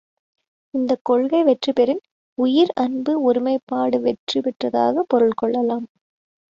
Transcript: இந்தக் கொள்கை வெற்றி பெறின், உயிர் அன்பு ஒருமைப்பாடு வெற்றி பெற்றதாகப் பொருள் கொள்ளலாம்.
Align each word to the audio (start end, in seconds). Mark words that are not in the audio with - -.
இந்தக் 0.73 1.03
கொள்கை 1.03 1.43
வெற்றி 1.43 1.71
பெறின், 1.71 2.01
உயிர் 2.37 2.71
அன்பு 2.75 3.13
ஒருமைப்பாடு 3.23 3.99
வெற்றி 4.01 4.39
பெற்றதாகப் 4.39 5.09
பொருள் 5.09 5.33
கொள்ளலாம். 5.35 5.87